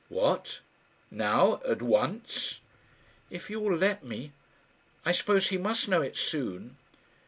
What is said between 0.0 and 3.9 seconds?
"What! now, at once?" "If you will